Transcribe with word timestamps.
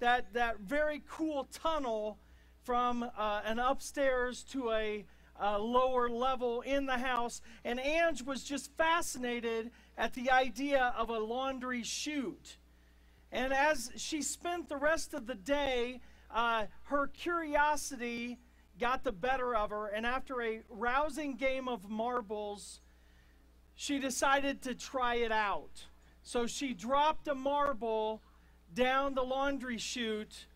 that, 0.00 0.32
that 0.34 0.60
very 0.60 1.02
cool 1.08 1.48
tunnel 1.52 2.18
from 2.64 3.02
uh, 3.16 3.40
an 3.44 3.58
upstairs 3.58 4.42
to 4.44 4.70
a, 4.70 5.04
lower 5.58 6.10
level 6.10 6.60
in 6.60 6.84
the 6.84 6.98
house. 6.98 7.40
And 7.64 7.80
Ange 7.80 8.20
was 8.20 8.44
just 8.44 8.76
fascinated 8.76 9.70
at 9.96 10.12
the 10.12 10.30
idea 10.30 10.92
of 10.98 11.08
a 11.08 11.18
laundry 11.18 11.82
chute. 11.82 12.58
And 13.32 13.50
as 13.50 13.90
she 13.96 14.20
spent 14.20 14.68
the 14.68 14.76
rest 14.76 15.14
of 15.14 15.26
the 15.26 15.34
day, 15.34 16.02
uh, 16.30 16.66
her 16.82 17.06
curiosity 17.06 18.38
got 18.78 19.02
the 19.02 19.12
better 19.12 19.54
of 19.54 19.70
her. 19.70 19.86
And 19.86 20.04
after 20.04 20.42
a 20.42 20.60
rousing 20.68 21.36
game 21.36 21.68
of 21.68 21.88
marbles, 21.88 22.80
she 23.74 23.98
decided 23.98 24.60
to 24.62 24.74
try 24.74 25.14
it 25.14 25.32
out. 25.32 25.86
So 26.22 26.46
she 26.46 26.74
dropped 26.74 27.28
a 27.28 27.34
marble 27.34 28.20
down 28.74 29.14
the 29.14 29.22
laundry 29.22 29.78
chute, 29.78 30.46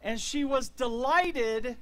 and 0.00 0.20
she 0.20 0.44
was 0.44 0.68
delighted 0.68 1.76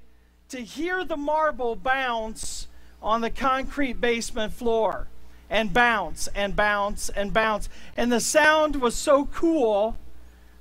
to 0.49 0.61
hear 0.61 1.05
the 1.05 1.17
marble 1.17 1.77
bounce 1.77 2.69
on 3.03 3.21
the 3.21 3.31
concrete 3.31 4.01
basement 4.01 4.53
floor 4.53 5.09
and 5.49 5.73
bounce 5.73 6.29
and 6.29 6.57
bounce 6.57 7.09
and 7.11 7.33
bounce. 7.33 7.69
And 7.97 8.11
the 8.11 8.21
sound 8.21 8.77
was 8.77 8.95
so 8.95 9.27
cool 9.27 9.97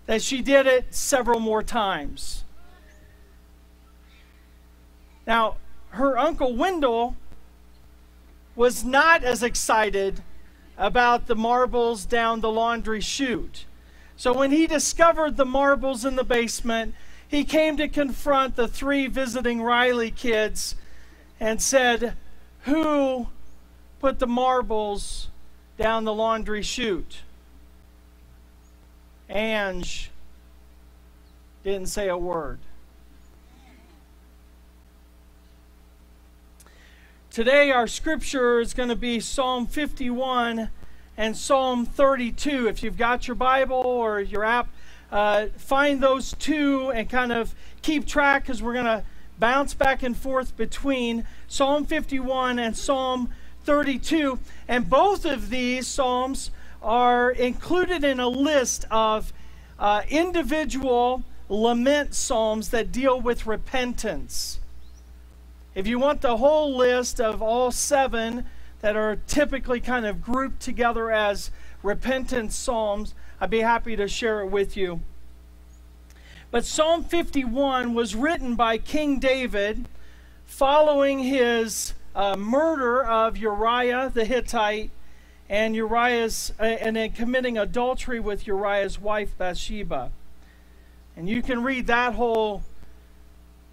that 0.05 0.21
she 0.21 0.41
did 0.41 0.67
it 0.67 0.93
several 0.93 1.39
more 1.39 1.63
times. 1.63 2.43
Now, 5.25 5.57
her 5.89 6.17
uncle 6.17 6.55
Wendell 6.55 7.15
was 8.55 8.83
not 8.83 9.23
as 9.23 9.41
excited 9.41 10.21
about 10.77 11.27
the 11.27 11.35
marbles 11.35 12.05
down 12.05 12.41
the 12.41 12.51
laundry 12.51 13.01
chute. 13.01 13.65
So 14.17 14.33
when 14.33 14.51
he 14.51 14.67
discovered 14.67 15.37
the 15.37 15.45
marbles 15.45 16.05
in 16.05 16.15
the 16.15 16.23
basement, 16.23 16.95
he 17.27 17.43
came 17.43 17.77
to 17.77 17.87
confront 17.87 18.55
the 18.55 18.67
three 18.67 19.07
visiting 19.07 19.61
Riley 19.61 20.11
kids 20.11 20.75
and 21.39 21.61
said, 21.61 22.15
Who 22.61 23.27
put 23.99 24.19
the 24.19 24.27
marbles 24.27 25.27
down 25.77 26.05
the 26.05 26.13
laundry 26.13 26.61
chute? 26.61 27.21
Ange 29.29 30.11
didn't 31.63 31.87
say 31.87 32.07
a 32.07 32.17
word. 32.17 32.59
Today, 37.31 37.71
our 37.71 37.87
scripture 37.87 38.61
is 38.61 38.73
going 38.73 38.87
to 38.87 38.95
be 38.95 39.19
Psalm 39.19 39.67
51 39.67 40.69
and 41.17 41.35
Psalm 41.35 41.85
32. 41.85 42.67
If 42.67 42.83
you've 42.83 42.97
got 42.97 43.27
your 43.27 43.35
Bible 43.35 43.77
or 43.77 44.19
your 44.19 44.43
app, 44.43 44.67
uh, 45.11 45.47
find 45.57 46.01
those 46.01 46.33
two 46.33 46.91
and 46.91 47.09
kind 47.09 47.31
of 47.31 47.55
keep 47.81 48.05
track 48.05 48.43
because 48.43 48.61
we're 48.61 48.73
going 48.73 48.85
to 48.85 49.03
bounce 49.39 49.73
back 49.73 50.03
and 50.03 50.15
forth 50.15 50.55
between 50.57 51.25
Psalm 51.47 51.85
51 51.85 52.59
and 52.59 52.75
Psalm 52.75 53.29
32. 53.63 54.39
And 54.67 54.89
both 54.89 55.25
of 55.25 55.49
these 55.49 55.87
Psalms 55.87 56.51
are 56.81 57.31
included 57.31 58.03
in 58.03 58.19
a 58.19 58.27
list 58.27 58.85
of 58.91 59.33
uh, 59.79 60.03
individual 60.09 61.23
lament 61.49 62.13
Psalms 62.13 62.69
that 62.69 62.91
deal 62.91 63.19
with 63.19 63.45
repentance. 63.45 64.59
If 65.73 65.87
you 65.87 65.99
want 65.99 66.21
the 66.21 66.37
whole 66.37 66.75
list 66.75 67.19
of 67.19 67.41
all 67.41 67.71
seven 67.71 68.45
that 68.85 68.95
are 68.95 69.15
typically 69.25 69.79
kind 69.79 70.05
of 70.05 70.21
grouped 70.21 70.59
together 70.59 71.09
as 71.09 71.49
repentance 71.81 72.55
psalms, 72.55 73.15
I'd 73.41 73.49
be 73.49 73.61
happy 73.61 73.95
to 73.95 74.07
share 74.07 74.41
it 74.41 74.51
with 74.51 74.77
you. 74.77 75.01
But 76.51 76.65
Psalm 76.65 77.03
51 77.03 77.95
was 77.95 78.13
written 78.13 78.53
by 78.53 78.77
King 78.77 79.17
David 79.17 79.87
following 80.45 81.17
his 81.17 81.95
uh, 82.13 82.35
murder 82.35 83.03
of 83.03 83.37
Uriah 83.37 84.11
the 84.13 84.23
Hittite 84.23 84.91
and 85.49 85.75
Uriah's 85.75 86.53
uh, 86.59 86.65
and 86.65 86.95
then 86.95 87.11
committing 87.11 87.57
adultery 87.57 88.19
with 88.19 88.45
Uriah's 88.45 89.01
wife 89.01 89.35
Bathsheba. 89.35 90.11
And 91.17 91.27
you 91.27 91.41
can 91.41 91.63
read 91.63 91.87
that 91.87 92.13
whole 92.13 92.61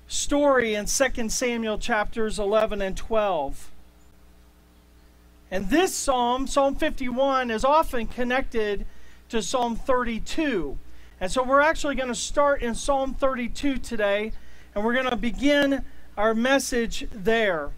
story 0.08 0.74
in 0.74 0.86
2 0.86 1.28
Samuel 1.28 1.76
chapters 1.76 2.38
11 2.38 2.80
and 2.80 2.96
12. 2.96 3.71
And 5.52 5.68
this 5.68 5.94
psalm, 5.94 6.46
Psalm 6.46 6.76
51, 6.76 7.50
is 7.50 7.62
often 7.62 8.06
connected 8.06 8.86
to 9.28 9.42
Psalm 9.42 9.76
32. 9.76 10.78
And 11.20 11.30
so 11.30 11.42
we're 11.42 11.60
actually 11.60 11.94
going 11.94 12.08
to 12.08 12.14
start 12.14 12.62
in 12.62 12.74
Psalm 12.74 13.12
32 13.12 13.76
today, 13.76 14.32
and 14.74 14.82
we're 14.82 14.94
going 14.94 15.10
to 15.10 15.14
begin 15.14 15.84
our 16.16 16.32
message 16.32 17.06
there. 17.12 17.70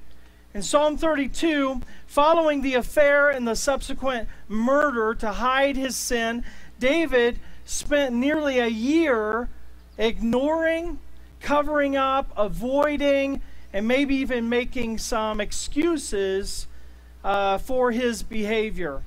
In 0.54 0.62
Psalm 0.62 0.96
32, 0.96 1.80
following 2.06 2.62
the 2.62 2.74
affair 2.74 3.28
and 3.28 3.46
the 3.46 3.56
subsequent 3.56 4.28
murder 4.46 5.12
to 5.16 5.32
hide 5.32 5.76
his 5.76 5.96
sin, 5.96 6.44
David 6.78 7.40
spent 7.64 8.14
nearly 8.14 8.60
a 8.60 8.68
year 8.68 9.48
ignoring 9.98 11.00
covering 11.40 11.96
up, 11.96 12.32
avoiding, 12.36 13.40
and 13.72 13.88
maybe 13.88 14.14
even 14.14 14.48
making 14.48 14.98
some 14.98 15.40
excuses 15.40 16.68
uh, 17.24 17.58
for 17.58 17.90
his 17.90 18.22
behavior. 18.22 19.02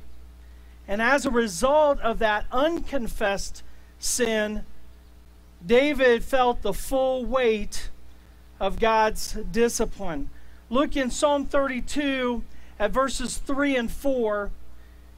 And 0.88 1.02
as 1.02 1.26
a 1.26 1.32
result 1.32 2.00
of 2.00 2.20
that 2.20 2.46
unconfessed 2.52 3.64
sin, 4.00 4.66
David 5.66 6.24
felt 6.24 6.62
the 6.62 6.74
full 6.74 7.26
weight 7.26 7.90
of 8.60 8.80
God's 8.80 9.34
discipline. 9.52 10.30
Look 10.70 10.98
in 10.98 11.12
Psalm 11.12 11.46
32 11.46 12.44
at 12.80 12.92
verses 12.92 13.38
3 13.38 13.76
and 13.78 13.92
4. 13.92 14.52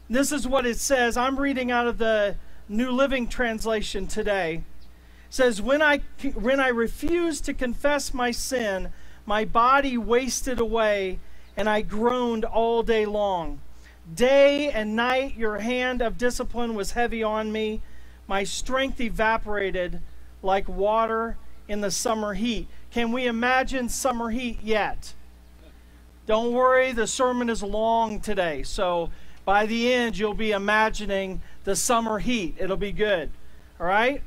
This 0.09 0.31
is 0.31 0.47
what 0.47 0.65
it 0.65 0.77
says. 0.77 1.17
I'm 1.17 1.39
reading 1.39 1.71
out 1.71 1.87
of 1.87 1.97
the 1.97 2.35
New 2.67 2.91
Living 2.91 3.27
Translation 3.27 4.05
today 4.05 4.63
says, 5.29 5.61
when 5.61 5.81
I, 5.81 5.99
when 6.33 6.59
I 6.59 6.69
refused 6.69 7.45
to 7.45 7.53
confess 7.53 8.13
my 8.13 8.31
sin, 8.31 8.91
my 9.25 9.45
body 9.45 9.97
wasted 9.97 10.59
away, 10.59 11.19
and 11.57 11.69
I 11.69 11.81
groaned 11.81 12.45
all 12.45 12.83
day 12.83 13.05
long. 13.05 13.59
Day 14.13 14.71
and 14.71 14.95
night, 14.95 15.35
your 15.35 15.59
hand 15.59 16.01
of 16.01 16.17
discipline 16.17 16.73
was 16.73 16.91
heavy 16.91 17.21
on 17.21 17.51
me. 17.51 17.81
My 18.27 18.43
strength 18.43 18.99
evaporated 19.01 20.01
like 20.41 20.67
water 20.67 21.37
in 21.67 21.81
the 21.81 21.91
summer 21.91 22.33
heat. 22.33 22.67
Can 22.91 23.11
we 23.11 23.27
imagine 23.27 23.89
summer 23.89 24.29
heat 24.29 24.59
yet? 24.63 25.13
Don't 26.25 26.53
worry, 26.53 26.91
the 26.91 27.07
sermon 27.07 27.49
is 27.49 27.63
long 27.63 28.19
today. 28.19 28.63
So 28.63 29.09
by 29.45 29.65
the 29.65 29.91
end, 29.91 30.17
you'll 30.17 30.33
be 30.33 30.51
imagining 30.51 31.41
the 31.63 31.75
summer 31.75 32.19
heat. 32.19 32.55
It'll 32.59 32.77
be 32.77 32.91
good. 32.91 33.31
All 33.79 33.87
right? 33.87 34.21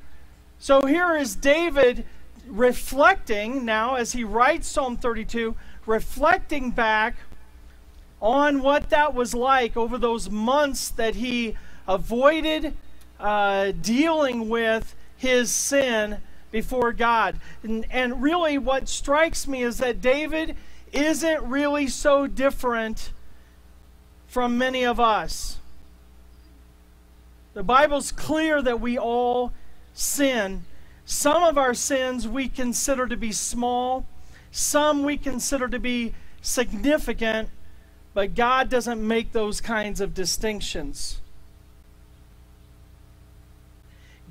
So 0.59 0.87
here 0.87 1.17
is 1.17 1.35
David 1.35 2.05
reflecting 2.47 3.65
now 3.65 3.95
as 3.95 4.13
he 4.13 4.25
writes 4.25 4.69
Psalm 4.69 4.97
32, 4.97 5.55
reflecting 5.87 6.71
back 6.71 7.17
on 8.21 8.63
what 8.63 8.91
that 8.91 9.15
was 9.15 9.35
like 9.35 9.77
over 9.77 9.99
those 9.99 10.31
months 10.31 10.89
that 10.91 11.17
he 11.17 11.57
avoided 11.89 12.75
uh, 13.19 13.73
dealing 13.81 14.49
with 14.49 14.95
his 15.17 15.51
sin 15.51 16.19
before 16.51 16.93
God. 16.93 17.41
And, 17.63 17.87
and 17.91 18.23
really, 18.23 18.59
what 18.59 18.89
strikes 18.89 19.49
me 19.49 19.63
is 19.63 19.79
that 19.79 20.01
David 20.01 20.57
isn't 20.93 21.43
really 21.43 21.89
so 21.89 22.27
different 22.27 23.11
from 24.27 24.57
many 24.57 24.85
of 24.85 25.01
us. 25.01 25.59
The 27.55 27.63
Bible's 27.63 28.13
clear 28.13 28.63
that 28.63 28.81
we 28.81 28.99
all 28.99 29.53
sin. 29.95 30.65
Some 31.05 31.43
of 31.43 31.59
our 31.59 31.75
sins 31.75 32.29
we 32.29 32.49
consider 32.49 33.07
to 33.07 33.17
be 33.17 33.33
small, 33.33 34.07
some 34.51 35.03
we 35.03 35.17
consider 35.17 35.69
to 35.69 35.79
be 35.79 36.15
significant, 36.41 37.49
but 38.15 38.35
God 38.35 38.69
doesn't 38.69 39.07
make 39.07 39.33
those 39.33 39.61
kinds 39.61 40.01
of 40.01 40.15
distinctions. 40.15 41.21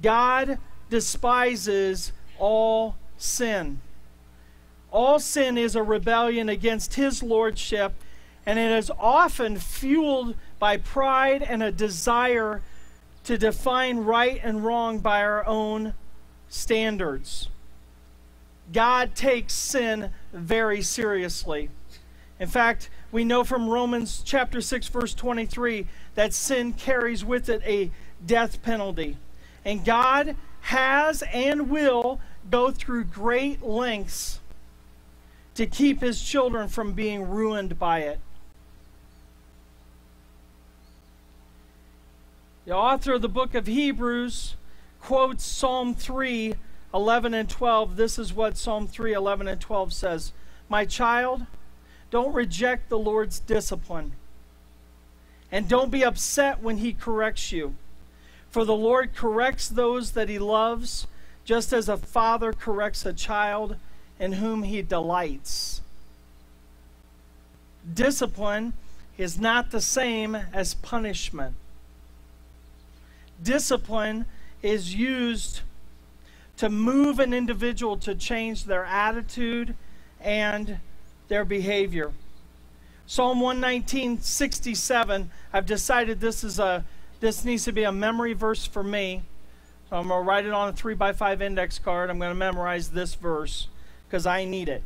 God 0.01 0.57
despises 0.89 2.11
all 2.37 2.95
sin. 3.17 3.81
All 4.91 5.19
sin 5.19 5.57
is 5.57 5.75
a 5.75 5.83
rebellion 5.83 6.49
against 6.49 6.95
His 6.95 7.23
lordship, 7.23 7.93
and 8.45 8.59
it 8.59 8.71
is 8.71 8.91
often 8.99 9.57
fueled 9.57 10.35
by 10.59 10.77
pride 10.77 11.41
and 11.41 11.63
a 11.63 11.71
desire 11.71 12.61
to 13.23 13.37
define 13.37 13.99
right 13.99 14.39
and 14.43 14.65
wrong 14.65 14.99
by 14.99 15.21
our 15.21 15.45
own 15.45 15.93
standards. 16.51 17.47
God 18.71 19.15
takes 19.15 19.53
sin 19.53 20.11
very 20.33 20.81
seriously. 20.81 21.69
In 22.39 22.47
fact, 22.47 22.89
we 23.11 23.23
know 23.23 23.43
from 23.43 23.69
Romans 23.69 24.21
chapter 24.23 24.61
6 24.61 24.87
verse 24.89 25.13
23 25.13 25.87
that 26.15 26.33
sin 26.33 26.73
carries 26.73 27.25
with 27.25 27.49
it 27.49 27.61
a 27.65 27.89
death 28.25 28.61
penalty. 28.61 29.17
And 29.63 29.85
God 29.85 30.35
has 30.61 31.23
and 31.33 31.69
will 31.69 32.19
go 32.49 32.71
through 32.71 33.05
great 33.05 33.63
lengths 33.63 34.39
to 35.55 35.65
keep 35.65 36.01
his 36.01 36.21
children 36.21 36.67
from 36.67 36.93
being 36.93 37.29
ruined 37.29 37.79
by 37.79 37.99
it. 37.99 38.19
The 42.65 42.75
author 42.75 43.13
of 43.13 43.21
the 43.21 43.29
book 43.29 43.55
of 43.55 43.67
Hebrews 43.67 44.55
quotes 45.01 45.43
Psalm 45.43 45.93
3 45.93 46.55
11 46.93 47.33
and 47.33 47.49
12. 47.49 47.95
This 47.95 48.19
is 48.19 48.33
what 48.33 48.57
Psalm 48.57 48.87
3 48.87 49.13
11 49.13 49.47
and 49.47 49.59
12 49.59 49.93
says 49.93 50.33
My 50.69 50.85
child, 50.85 51.45
don't 52.09 52.33
reject 52.33 52.89
the 52.89 52.99
Lord's 52.99 53.39
discipline, 53.39 54.13
and 55.51 55.67
don't 55.67 55.91
be 55.91 56.03
upset 56.03 56.61
when 56.61 56.77
he 56.77 56.93
corrects 56.93 57.51
you. 57.51 57.75
For 58.49 58.65
the 58.65 58.75
Lord 58.75 59.15
corrects 59.15 59.69
those 59.69 60.11
that 60.11 60.27
he 60.27 60.37
loves, 60.37 61.07
just 61.45 61.71
as 61.71 61.87
a 61.87 61.97
father 61.97 62.51
corrects 62.51 63.05
a 63.05 63.13
child 63.13 63.77
in 64.19 64.33
whom 64.33 64.63
he 64.63 64.81
delights. 64.81 65.81
Discipline 67.93 68.73
is 69.17 69.39
not 69.39 69.71
the 69.71 69.81
same 69.81 70.35
as 70.35 70.73
punishment. 70.73 71.55
Discipline 73.41 74.25
is 74.61 74.93
used 74.95 75.61
to 76.57 76.69
move 76.69 77.19
an 77.19 77.33
individual 77.33 77.97
to 77.97 78.13
change 78.13 78.65
their 78.65 78.85
attitude 78.85 79.75
and 80.19 80.77
their 81.27 81.43
behavior. 81.43 82.11
Psalm 83.07 83.39
119, 83.39 84.21
67, 84.21 85.31
I've 85.51 85.65
decided 85.65 86.19
this 86.19 86.43
is 86.43 86.59
a 86.59 86.85
this 87.19 87.45
needs 87.45 87.65
to 87.65 87.71
be 87.71 87.83
a 87.83 87.91
memory 87.91 88.33
verse 88.33 88.65
for 88.65 88.83
me. 88.83 89.21
So 89.89 89.97
I'm 89.97 90.07
going 90.07 90.23
to 90.23 90.27
write 90.27 90.45
it 90.45 90.53
on 90.53 90.69
a 90.69 90.73
3 90.73 90.95
by 90.95 91.13
5 91.13 91.41
index 91.41 91.77
card. 91.77 92.09
I'm 92.09 92.17
going 92.17 92.31
to 92.31 92.35
memorize 92.35 92.89
this 92.89 93.13
verse 93.13 93.67
because 94.07 94.25
I 94.25 94.43
need 94.43 94.67
it. 94.67 94.83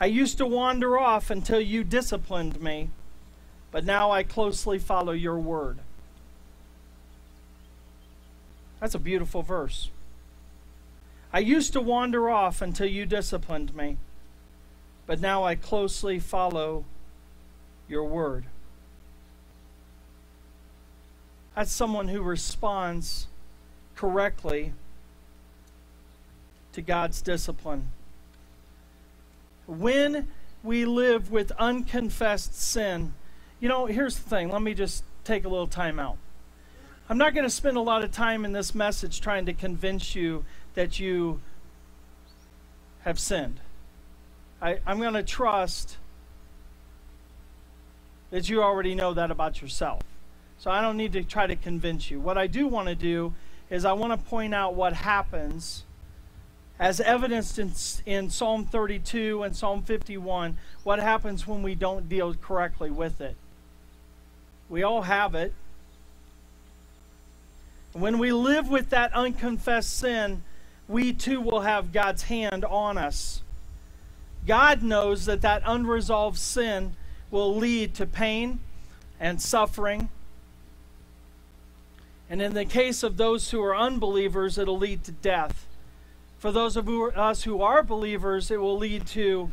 I 0.00 0.06
used 0.06 0.38
to 0.38 0.46
wander 0.46 0.96
off 0.96 1.28
until 1.28 1.60
you 1.60 1.82
disciplined 1.82 2.60
me, 2.60 2.90
but 3.72 3.84
now 3.84 4.12
I 4.12 4.22
closely 4.22 4.78
follow 4.78 5.12
your 5.12 5.38
word. 5.38 5.78
That's 8.80 8.94
a 8.94 8.98
beautiful 8.98 9.42
verse. 9.42 9.90
I 11.32 11.40
used 11.40 11.72
to 11.74 11.80
wander 11.80 12.30
off 12.30 12.62
until 12.62 12.86
you 12.86 13.04
disciplined 13.04 13.74
me, 13.74 13.98
but 15.06 15.20
now 15.20 15.44
I 15.44 15.56
closely 15.56 16.18
follow 16.18 16.84
your 17.88 18.04
word. 18.04 18.44
That's 21.54 21.72
someone 21.72 22.08
who 22.08 22.22
responds 22.22 23.26
correctly 23.96 24.72
to 26.72 26.80
God's 26.80 27.20
discipline. 27.20 27.88
When 29.66 30.28
we 30.62 30.84
live 30.84 31.30
with 31.30 31.50
unconfessed 31.58 32.54
sin, 32.54 33.12
you 33.60 33.68
know, 33.68 33.86
here's 33.86 34.16
the 34.16 34.30
thing. 34.30 34.50
Let 34.50 34.62
me 34.62 34.72
just 34.72 35.02
take 35.24 35.44
a 35.44 35.48
little 35.48 35.66
time 35.66 35.98
out. 35.98 36.16
I'm 37.10 37.16
not 37.16 37.34
going 37.34 37.44
to 37.44 37.50
spend 37.50 37.76
a 37.76 37.80
lot 37.80 38.04
of 38.04 38.12
time 38.12 38.44
in 38.44 38.52
this 38.52 38.74
message 38.74 39.20
trying 39.20 39.46
to 39.46 39.54
convince 39.54 40.14
you 40.14 40.44
that 40.74 41.00
you 41.00 41.40
have 43.00 43.18
sinned. 43.18 43.60
I, 44.60 44.78
am 44.86 44.98
going 44.98 45.14
to 45.14 45.22
trust 45.22 45.96
that 48.30 48.50
you 48.50 48.62
already 48.62 48.94
know 48.94 49.14
that 49.14 49.30
about 49.30 49.62
yourself. 49.62 50.02
So 50.58 50.70
I 50.70 50.82
don't 50.82 50.98
need 50.98 51.12
to 51.14 51.24
try 51.24 51.46
to 51.46 51.56
convince 51.56 52.10
you. 52.10 52.20
What 52.20 52.36
I 52.36 52.46
do 52.46 52.66
want 52.66 52.88
to 52.88 52.94
do 52.94 53.32
is 53.70 53.84
I 53.84 53.92
want 53.94 54.12
to 54.12 54.28
point 54.28 54.54
out 54.54 54.74
what 54.74 54.92
happens 54.92 55.84
as 56.78 57.00
evidenced 57.00 57.58
in, 57.58 57.72
in 58.06 58.30
Psalm 58.30 58.64
32 58.64 59.42
and 59.42 59.56
Psalm 59.56 59.82
51, 59.82 60.58
what 60.84 61.00
happens 61.00 61.46
when 61.46 61.62
we 61.62 61.74
don't 61.74 62.08
deal 62.08 62.34
correctly 62.34 62.90
with 62.90 63.20
it. 63.20 63.36
We 64.68 64.82
all 64.82 65.02
have 65.02 65.34
it. 65.34 65.54
When 67.98 68.18
we 68.18 68.32
live 68.32 68.68
with 68.68 68.90
that 68.90 69.12
unconfessed 69.12 69.96
sin, 69.96 70.42
we 70.86 71.12
too 71.12 71.40
will 71.40 71.60
have 71.60 71.92
God's 71.92 72.24
hand 72.24 72.64
on 72.64 72.96
us. 72.96 73.42
God 74.46 74.82
knows 74.82 75.26
that 75.26 75.42
that 75.42 75.62
unresolved 75.66 76.38
sin 76.38 76.96
will 77.30 77.54
lead 77.56 77.94
to 77.96 78.06
pain 78.06 78.60
and 79.20 79.42
suffering 79.42 80.08
and 82.30 82.42
in 82.42 82.54
the 82.54 82.64
case 82.64 83.02
of 83.02 83.16
those 83.16 83.50
who 83.50 83.62
are 83.62 83.76
unbelievers, 83.76 84.58
it'll 84.58 84.78
lead 84.78 85.04
to 85.04 85.12
death. 85.12 85.66
For 86.38 86.52
those 86.52 86.76
of 86.76 86.88
us 86.88 87.44
who 87.44 87.62
are 87.62 87.82
believers, 87.82 88.50
it 88.50 88.60
will 88.60 88.76
lead 88.76 89.06
to 89.08 89.50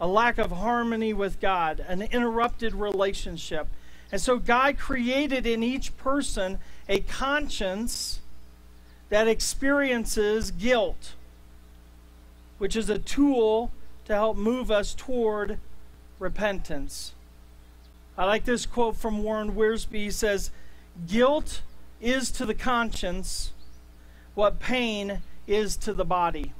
a 0.00 0.06
lack 0.06 0.38
of 0.38 0.50
harmony 0.50 1.12
with 1.12 1.40
God, 1.40 1.84
an 1.88 2.02
interrupted 2.02 2.74
relationship. 2.74 3.66
And 4.12 4.20
so 4.20 4.38
God 4.38 4.78
created 4.78 5.46
in 5.46 5.62
each 5.62 5.96
person 5.96 6.58
a 6.88 7.00
conscience 7.00 8.20
that 9.08 9.28
experiences 9.28 10.50
guilt, 10.50 11.14
which 12.58 12.76
is 12.76 12.90
a 12.90 12.98
tool 12.98 13.70
to 14.06 14.14
help 14.14 14.36
move 14.36 14.70
us 14.70 14.94
toward 14.94 15.58
repentance. 16.18 17.12
I 18.18 18.24
like 18.24 18.44
this 18.44 18.66
quote 18.66 18.96
from 18.96 19.22
Warren 19.22 19.54
Wiersbe. 19.54 19.94
He 19.94 20.10
says, 20.10 20.50
Guilt 21.08 21.62
is 22.00 22.30
to 22.32 22.44
the 22.44 22.54
conscience 22.54 23.52
what 24.34 24.58
pain 24.58 25.22
is 25.46 25.76
to 25.78 25.92
the 25.94 26.04
body. 26.04 26.52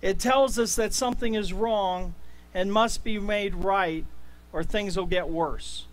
It 0.00 0.20
tells 0.20 0.58
us 0.58 0.76
that 0.76 0.92
something 0.92 1.34
is 1.34 1.52
wrong 1.52 2.14
and 2.54 2.72
must 2.72 3.02
be 3.02 3.18
made 3.18 3.54
right, 3.54 4.04
or 4.52 4.62
things 4.62 4.96
will 4.96 5.06
get 5.06 5.28
worse. 5.28 5.87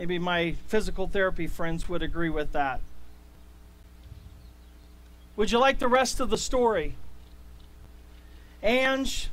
Maybe 0.00 0.18
my 0.18 0.54
physical 0.66 1.08
therapy 1.08 1.46
friends 1.46 1.86
would 1.86 2.02
agree 2.02 2.30
with 2.30 2.52
that. 2.52 2.80
Would 5.36 5.52
you 5.52 5.58
like 5.58 5.78
the 5.78 5.88
rest 5.88 6.20
of 6.20 6.30
the 6.30 6.38
story? 6.38 6.94
Ange 8.62 9.28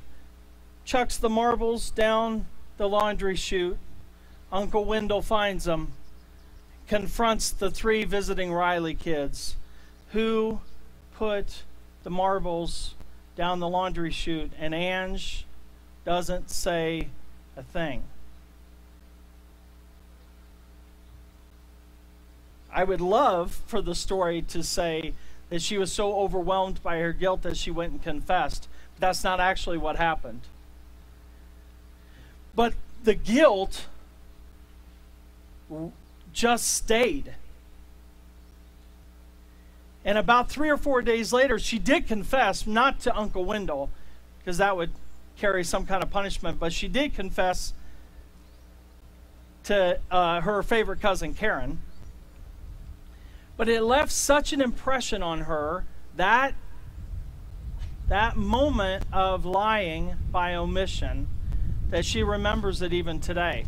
chucks 0.84 1.16
the 1.16 1.30
marbles 1.30 1.90
down 1.90 2.48
the 2.76 2.90
laundry 2.90 3.38
chute. 3.38 3.78
Uncle 4.52 4.84
Wendell 4.84 5.22
finds 5.22 5.64
them, 5.64 5.94
confronts 6.86 7.50
the 7.50 7.72
three 7.72 8.04
visiting 8.04 8.52
Riley 8.52 8.94
kids 8.94 9.56
who 10.12 10.60
put 11.16 11.64
the 12.04 12.10
marbles 12.10 12.94
down 13.38 13.62
the 13.62 13.70
laundry 13.70 14.12
chute, 14.12 14.52
and 14.60 14.76
Ange 14.76 15.46
doesn't 16.04 16.50
say 16.50 17.08
a 17.56 17.64
thing. 17.64 18.04
I 22.78 22.84
would 22.84 23.02
love 23.02 23.64
for 23.66 23.82
the 23.82 23.96
story 23.96 24.44
to 24.44 24.62
say 24.62 25.16
that 25.50 25.64
she 25.64 25.80
was 25.80 25.92
so 25.92 26.16
overwhelmed 26.20 26.84
by 26.84 27.00
her 27.00 27.12
guilt 27.12 27.42
that 27.42 27.58
she 27.58 27.72
went 27.72 27.92
and 27.92 28.04
confessed. 28.04 28.68
That's 29.00 29.24
not 29.24 29.40
actually 29.40 29.80
what 29.80 29.96
happened. 29.96 30.42
But 32.54 32.76
the 33.04 33.16
guilt 33.16 33.88
just 36.32 36.68
stayed. 36.68 37.34
And 40.06 40.20
about 40.20 40.48
three 40.48 40.70
or 40.70 40.78
four 40.78 41.02
days 41.02 41.34
later, 41.34 41.58
she 41.58 41.80
did 41.80 42.06
confess, 42.06 42.68
not 42.68 43.00
to 43.00 43.18
Uncle 43.18 43.44
Wendell, 43.44 43.90
because 44.38 44.60
that 44.60 44.78
would 44.78 44.92
carry 45.36 45.64
some 45.64 45.88
kind 45.88 46.04
of 46.04 46.12
punishment, 46.12 46.60
but 46.60 46.72
she 46.72 46.88
did 46.88 47.16
confess 47.16 47.74
to 49.64 50.00
uh, 50.12 50.42
her 50.42 50.62
favorite 50.62 51.02
cousin, 51.02 51.34
Karen. 51.34 51.80
But 53.58 53.68
it 53.68 53.82
left 53.82 54.12
such 54.12 54.54
an 54.54 54.62
impression 54.62 55.24
on 55.24 55.42
her 55.42 55.86
that 56.16 56.54
that 58.08 58.38
moment 58.38 59.04
of 59.12 59.46
lying 59.46 60.16
by 60.32 60.56
omission 60.56 61.28
that 61.90 62.06
she 62.06 62.24
remembers 62.24 62.82
it 62.82 62.94
even 62.94 63.20
today. 63.20 63.66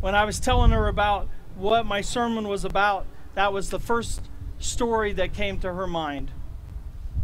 When 0.00 0.14
I 0.14 0.24
was 0.24 0.40
telling 0.40 0.72
her 0.72 0.88
about 0.88 1.28
what 1.54 1.86
my 1.86 2.00
sermon 2.00 2.48
was 2.48 2.64
about, 2.64 3.06
that 3.34 3.52
was 3.52 3.70
the 3.70 3.78
first 3.78 4.22
story 4.58 5.12
that 5.12 5.32
came 5.32 5.60
to 5.60 5.72
her 5.72 5.86
mind 5.86 6.32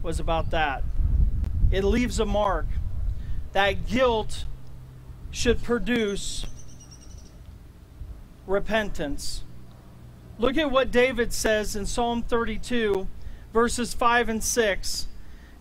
was 0.03 0.21
about 0.21 0.51
that. 0.51 0.85
It 1.71 1.85
leaves 1.85 2.21
a 2.21 2.27
mark. 2.27 2.67
That 3.53 3.87
guilt 3.87 4.45
should 5.31 5.63
produce 5.63 6.47
repentance. 8.47 9.45
Look 10.41 10.57
at 10.57 10.71
what 10.71 10.91
David 10.91 11.35
says 11.35 11.77
in 11.77 11.85
Psalm 11.85 12.23
32, 12.23 13.07
verses 13.53 13.93
5 13.93 14.31
and 14.31 14.43
6. 14.43 15.07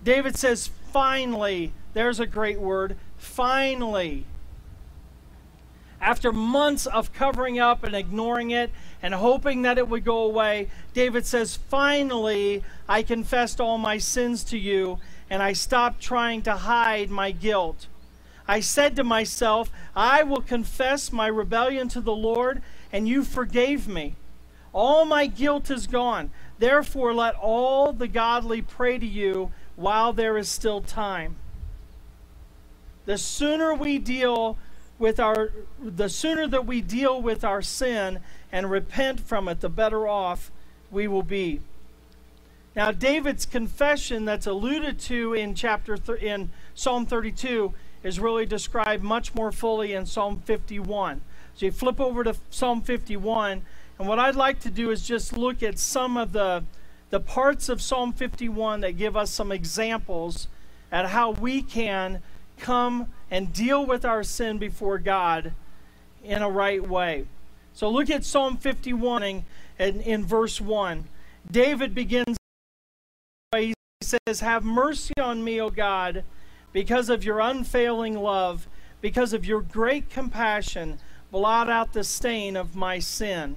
David 0.05 0.37
says, 0.37 0.69
Finally, 0.93 1.73
there's 1.93 2.21
a 2.21 2.25
great 2.25 2.61
word, 2.61 2.95
finally. 3.17 4.25
After 5.99 6.31
months 6.31 6.85
of 6.85 7.11
covering 7.11 7.59
up 7.59 7.83
and 7.83 7.93
ignoring 7.93 8.51
it 8.51 8.71
and 9.01 9.13
hoping 9.13 9.63
that 9.63 9.77
it 9.77 9.89
would 9.89 10.05
go 10.05 10.19
away, 10.19 10.69
David 10.93 11.25
says, 11.25 11.57
Finally, 11.57 12.63
I 12.87 13.03
confessed 13.03 13.59
all 13.59 13.77
my 13.77 13.97
sins 13.97 14.45
to 14.45 14.57
you, 14.57 14.97
and 15.29 15.43
I 15.43 15.51
stopped 15.51 15.99
trying 15.99 16.41
to 16.43 16.53
hide 16.53 17.09
my 17.09 17.31
guilt. 17.31 17.87
I 18.47 18.61
said 18.61 18.95
to 18.95 19.03
myself, 19.03 19.69
I 19.93 20.23
will 20.23 20.41
confess 20.41 21.11
my 21.11 21.27
rebellion 21.27 21.89
to 21.89 21.99
the 21.99 22.15
Lord, 22.15 22.61
and 22.93 23.09
you 23.09 23.25
forgave 23.25 23.85
me. 23.85 24.15
All 24.73 25.05
my 25.05 25.25
guilt 25.27 25.71
is 25.71 25.87
gone. 25.87 26.31
Therefore, 26.59 27.13
let 27.13 27.35
all 27.35 27.93
the 27.93 28.07
godly 28.07 28.61
pray 28.61 28.97
to 28.97 29.05
you 29.05 29.51
while 29.75 30.13
there 30.13 30.37
is 30.37 30.49
still 30.49 30.81
time. 30.81 31.35
The 33.05 33.17
sooner 33.17 33.73
we 33.73 33.97
deal 33.97 34.57
with 34.99 35.19
our 35.19 35.51
the 35.81 36.09
sooner 36.09 36.45
that 36.47 36.65
we 36.65 36.81
deal 36.81 37.21
with 37.21 37.43
our 37.43 37.61
sin 37.61 38.19
and 38.51 38.69
repent 38.69 39.21
from 39.21 39.47
it, 39.47 39.61
the 39.61 39.69
better 39.69 40.07
off 40.07 40.51
we 40.91 41.07
will 41.07 41.23
be. 41.23 41.61
Now, 42.75 42.91
David's 42.91 43.45
confession 43.45 44.25
that's 44.25 44.45
alluded 44.45 44.99
to 44.99 45.33
in 45.33 45.55
chapter 45.55 45.97
th- 45.97 46.21
in 46.21 46.51
Psalm 46.75 47.05
32 47.05 47.73
is 48.03 48.19
really 48.19 48.45
described 48.45 49.03
much 49.03 49.33
more 49.33 49.51
fully 49.51 49.93
in 49.93 50.05
Psalm 50.05 50.41
51. 50.45 51.21
So 51.55 51.65
you 51.65 51.71
flip 51.71 51.99
over 51.99 52.23
to 52.23 52.35
Psalm 52.49 52.81
51, 52.81 53.63
and 53.99 54.07
what 54.07 54.17
I'd 54.17 54.35
like 54.35 54.61
to 54.61 54.71
do 54.71 54.91
is 54.91 55.05
just 55.05 55.37
look 55.37 55.61
at 55.61 55.77
some 55.77 56.17
of 56.17 56.31
the 56.31 56.63
the 57.09 57.19
parts 57.19 57.69
of 57.69 57.81
Psalm 57.81 58.13
51 58.13 58.81
that 58.81 58.91
give 58.93 59.17
us 59.17 59.31
some 59.31 59.51
examples 59.51 60.47
at 60.91 61.07
how 61.07 61.31
we 61.31 61.61
can 61.61 62.21
come 62.57 63.07
and 63.31 63.51
deal 63.51 63.85
with 63.85 64.05
our 64.05 64.23
sin 64.23 64.57
before 64.59 64.99
God 64.99 65.53
in 66.23 66.41
a 66.41 66.49
right 66.49 66.87
way. 66.87 67.25
So 67.73 67.89
look 67.89 68.09
at 68.09 68.23
Psalm 68.23 68.57
51 68.57 69.23
in, 69.23 69.45
in, 69.79 70.01
in 70.01 70.25
verse 70.25 70.61
1. 70.61 71.05
David 71.49 71.95
begins, 71.95 72.37
he 73.55 73.73
says, 74.01 74.41
Have 74.41 74.63
mercy 74.63 75.13
on 75.19 75.43
me, 75.43 75.59
O 75.59 75.69
God, 75.69 76.23
because 76.73 77.09
of 77.09 77.23
your 77.23 77.39
unfailing 77.39 78.19
love, 78.19 78.67
because 79.01 79.33
of 79.33 79.45
your 79.45 79.61
great 79.61 80.09
compassion, 80.11 80.99
blot 81.31 81.69
out 81.69 81.93
the 81.93 82.03
stain 82.03 82.55
of 82.55 82.75
my 82.75 82.99
sin. 82.99 83.55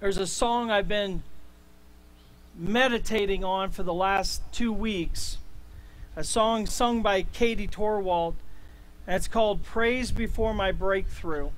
There's 0.00 0.16
a 0.16 0.26
song 0.26 0.70
I've 0.70 0.88
been 0.88 1.22
meditating 2.56 3.44
on 3.44 3.70
for 3.70 3.82
the 3.82 3.92
last 3.92 4.40
two 4.50 4.72
weeks 4.72 5.36
a 6.16 6.24
song 6.24 6.64
sung 6.64 7.02
by 7.02 7.20
Katie 7.20 7.68
Torwalt, 7.68 8.34
and 9.06 9.14
it's 9.14 9.28
called 9.28 9.62
Praise 9.62 10.10
Before 10.10 10.54
My 10.54 10.72
Breakthrough. 10.72 11.50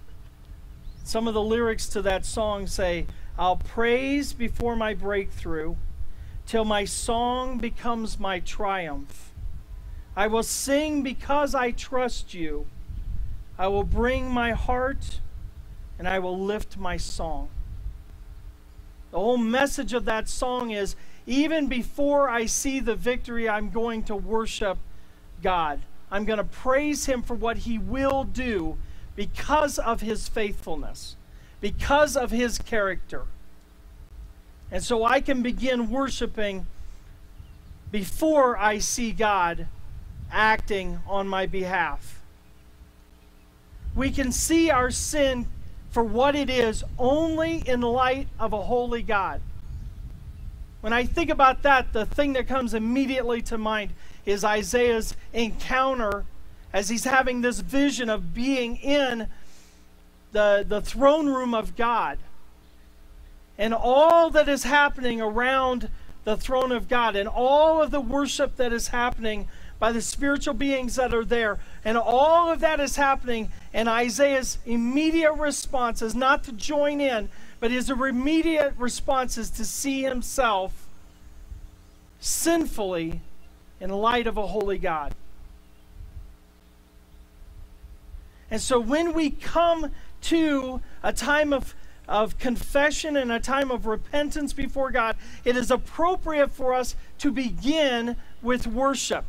Some 1.04 1.28
of 1.28 1.34
the 1.34 1.42
lyrics 1.42 1.86
to 1.90 2.02
that 2.02 2.26
song 2.26 2.66
say, 2.66 3.06
I'll 3.38 3.58
praise 3.58 4.32
before 4.32 4.74
my 4.74 4.92
breakthrough 4.92 5.76
till 6.44 6.64
my 6.64 6.84
song 6.84 7.58
becomes 7.58 8.18
my 8.18 8.40
triumph. 8.40 9.30
I 10.16 10.26
will 10.26 10.42
sing 10.42 11.04
because 11.04 11.54
I 11.54 11.70
trust 11.70 12.34
you. 12.34 12.66
I 13.56 13.68
will 13.68 13.84
bring 13.84 14.32
my 14.32 14.50
heart 14.50 15.20
and 15.96 16.08
I 16.08 16.18
will 16.18 16.38
lift 16.38 16.76
my 16.76 16.96
song. 16.96 17.48
The 19.12 19.18
whole 19.18 19.36
message 19.36 19.92
of 19.92 20.06
that 20.06 20.28
song 20.28 20.70
is 20.70 20.96
even 21.26 21.68
before 21.68 22.28
I 22.28 22.46
see 22.46 22.80
the 22.80 22.96
victory, 22.96 23.48
I'm 23.48 23.70
going 23.70 24.02
to 24.04 24.16
worship 24.16 24.78
God. 25.42 25.80
I'm 26.10 26.24
going 26.24 26.38
to 26.38 26.44
praise 26.44 27.06
Him 27.06 27.22
for 27.22 27.34
what 27.34 27.58
He 27.58 27.78
will 27.78 28.24
do 28.24 28.78
because 29.14 29.78
of 29.78 30.00
His 30.00 30.28
faithfulness, 30.28 31.16
because 31.60 32.16
of 32.16 32.30
His 32.30 32.58
character. 32.58 33.24
And 34.70 34.82
so 34.82 35.04
I 35.04 35.20
can 35.20 35.42
begin 35.42 35.90
worshiping 35.90 36.66
before 37.90 38.56
I 38.56 38.78
see 38.78 39.12
God 39.12 39.68
acting 40.32 41.00
on 41.06 41.28
my 41.28 41.44
behalf. 41.44 42.22
We 43.94 44.10
can 44.10 44.32
see 44.32 44.70
our 44.70 44.90
sin 44.90 45.46
for 45.92 46.02
what 46.02 46.34
it 46.34 46.50
is 46.50 46.82
only 46.98 47.62
in 47.68 47.82
light 47.82 48.26
of 48.40 48.52
a 48.52 48.62
holy 48.62 49.02
God. 49.02 49.40
When 50.80 50.92
I 50.92 51.04
think 51.04 51.30
about 51.30 51.62
that, 51.62 51.92
the 51.92 52.06
thing 52.06 52.32
that 52.32 52.48
comes 52.48 52.74
immediately 52.74 53.42
to 53.42 53.58
mind 53.58 53.92
is 54.26 54.42
Isaiah's 54.42 55.14
encounter 55.32 56.24
as 56.72 56.88
he's 56.88 57.04
having 57.04 57.42
this 57.42 57.60
vision 57.60 58.08
of 58.08 58.34
being 58.34 58.76
in 58.76 59.28
the, 60.32 60.64
the 60.66 60.80
throne 60.80 61.26
room 61.26 61.54
of 61.54 61.76
God. 61.76 62.18
And 63.58 63.74
all 63.74 64.30
that 64.30 64.48
is 64.48 64.64
happening 64.64 65.20
around 65.20 65.90
the 66.24 66.36
throne 66.36 66.72
of 66.72 66.88
God, 66.88 67.16
and 67.16 67.28
all 67.28 67.82
of 67.82 67.90
the 67.90 68.00
worship 68.00 68.56
that 68.56 68.72
is 68.72 68.88
happening 68.88 69.48
by 69.82 69.90
the 69.90 70.00
spiritual 70.00 70.54
beings 70.54 70.94
that 70.94 71.12
are 71.12 71.24
there. 71.24 71.58
And 71.84 71.98
all 71.98 72.48
of 72.48 72.60
that 72.60 72.78
is 72.78 72.94
happening, 72.94 73.50
and 73.74 73.88
Isaiah's 73.88 74.58
immediate 74.64 75.32
response 75.32 76.02
is 76.02 76.14
not 76.14 76.44
to 76.44 76.52
join 76.52 77.00
in, 77.00 77.28
but 77.58 77.72
his 77.72 77.90
immediate 77.90 78.74
response 78.78 79.36
is 79.36 79.50
to 79.50 79.64
see 79.64 80.02
himself 80.02 80.86
sinfully 82.20 83.22
in 83.80 83.90
light 83.90 84.28
of 84.28 84.36
a 84.36 84.46
holy 84.46 84.78
God. 84.78 85.16
And 88.52 88.60
so 88.60 88.78
when 88.78 89.12
we 89.12 89.30
come 89.30 89.90
to 90.20 90.80
a 91.02 91.12
time 91.12 91.52
of, 91.52 91.74
of 92.06 92.38
confession 92.38 93.16
and 93.16 93.32
a 93.32 93.40
time 93.40 93.72
of 93.72 93.86
repentance 93.86 94.52
before 94.52 94.92
God, 94.92 95.16
it 95.44 95.56
is 95.56 95.72
appropriate 95.72 96.52
for 96.52 96.72
us 96.72 96.94
to 97.18 97.32
begin 97.32 98.14
with 98.42 98.68
worship. 98.68 99.24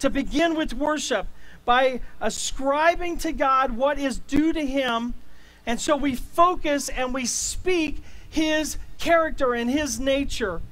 To 0.00 0.10
begin 0.10 0.54
with 0.54 0.74
worship 0.74 1.26
by 1.64 2.00
ascribing 2.20 3.18
to 3.18 3.32
God 3.32 3.72
what 3.72 3.98
is 3.98 4.18
due 4.18 4.52
to 4.52 4.64
Him 4.64 5.14
and 5.68 5.78
so 5.78 5.96
we 5.96 6.14
focus 6.14 6.88
and 6.88 7.12
we 7.12 7.26
speak 7.26 8.02
his 8.30 8.78
character 8.96 9.52
and 9.52 9.70
his 9.70 10.00
nature, 10.00 10.62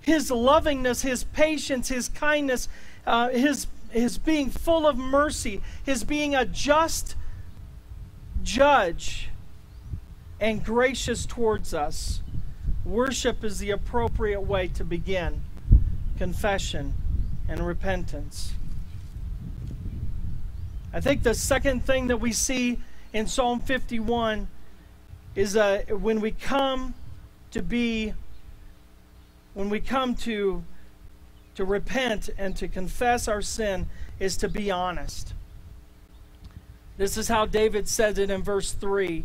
his 0.00 0.30
lovingness, 0.30 1.02
his 1.02 1.24
patience, 1.24 1.88
his 1.88 2.08
kindness, 2.08 2.68
uh, 3.04 3.30
his, 3.30 3.66
his 3.90 4.16
being 4.16 4.48
full 4.48 4.86
of 4.86 4.96
mercy, 4.96 5.60
his 5.84 6.04
being 6.04 6.36
a 6.36 6.44
just 6.44 7.16
judge 8.44 9.28
and 10.38 10.64
gracious 10.64 11.26
towards 11.26 11.74
us. 11.74 12.22
Worship 12.84 13.42
is 13.42 13.58
the 13.58 13.72
appropriate 13.72 14.42
way 14.42 14.68
to 14.68 14.84
begin 14.84 15.42
confession 16.16 16.94
and 17.48 17.66
repentance. 17.66 18.52
I 20.98 21.00
think 21.00 21.22
the 21.22 21.32
second 21.32 21.86
thing 21.86 22.08
that 22.08 22.16
we 22.16 22.32
see 22.32 22.80
in 23.12 23.28
Psalm 23.28 23.60
51 23.60 24.48
is 25.36 25.56
uh, 25.56 25.82
when 25.90 26.20
we 26.20 26.32
come 26.32 26.92
to 27.52 27.62
be, 27.62 28.14
when 29.54 29.70
we 29.70 29.78
come 29.78 30.16
to, 30.16 30.64
to 31.54 31.64
repent 31.64 32.30
and 32.36 32.56
to 32.56 32.66
confess 32.66 33.28
our 33.28 33.40
sin, 33.40 33.86
is 34.18 34.36
to 34.38 34.48
be 34.48 34.72
honest. 34.72 35.34
This 36.96 37.16
is 37.16 37.28
how 37.28 37.46
David 37.46 37.86
says 37.86 38.18
it 38.18 38.28
in 38.28 38.42
verse 38.42 38.72
3. 38.72 39.24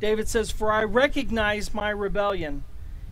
David 0.00 0.26
says, 0.26 0.50
For 0.50 0.72
I 0.72 0.84
recognize 0.84 1.74
my 1.74 1.90
rebellion. 1.90 2.64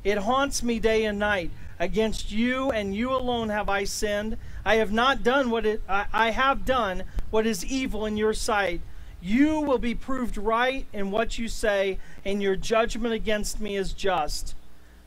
It 0.02 0.16
haunts 0.16 0.62
me 0.62 0.78
day 0.78 1.04
and 1.04 1.18
night. 1.18 1.50
Against 1.80 2.32
you 2.32 2.70
and 2.70 2.94
you 2.94 3.12
alone 3.12 3.50
have 3.50 3.68
I 3.68 3.84
sinned. 3.84 4.36
I 4.64 4.76
have 4.76 4.92
not 4.92 5.22
done 5.22 5.50
what 5.50 5.64
it, 5.64 5.82
I, 5.88 6.06
I 6.12 6.30
have 6.30 6.64
done 6.64 7.04
what 7.30 7.46
is 7.46 7.64
evil 7.64 8.04
in 8.06 8.16
your 8.16 8.34
sight 8.34 8.80
you 9.20 9.60
will 9.60 9.78
be 9.78 9.94
proved 9.94 10.36
right 10.36 10.86
in 10.92 11.10
what 11.10 11.38
you 11.38 11.48
say, 11.48 11.98
and 12.24 12.42
your 12.42 12.56
judgment 12.56 13.14
against 13.14 13.60
me 13.60 13.76
is 13.76 13.92
just. 13.92 14.54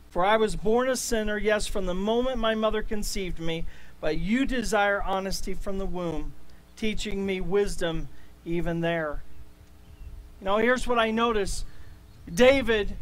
For 0.09 0.25
I 0.25 0.35
was 0.35 0.55
born 0.57 0.89
a 0.89 0.97
sinner, 0.97 1.37
yes, 1.37 1.67
from 1.67 1.85
the 1.85 1.93
moment 1.93 2.37
my 2.37 2.53
mother 2.53 2.83
conceived 2.83 3.39
me, 3.39 3.65
but 4.01 4.17
you 4.17 4.45
desire 4.45 5.01
honesty 5.01 5.53
from 5.53 5.77
the 5.77 5.85
womb, 5.85 6.33
teaching 6.75 7.25
me 7.25 7.39
wisdom 7.39 8.09
even 8.43 8.81
there. 8.81 9.23
You 10.41 10.45
know, 10.45 10.57
here's 10.57 10.87
what 10.87 10.99
I 10.99 11.11
notice 11.11 11.63
David 12.33 12.97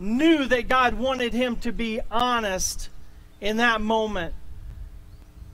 knew 0.00 0.46
that 0.46 0.68
God 0.68 0.94
wanted 0.94 1.32
him 1.32 1.56
to 1.56 1.72
be 1.72 2.00
honest 2.10 2.88
in 3.40 3.58
that 3.58 3.80
moment. 3.80 4.34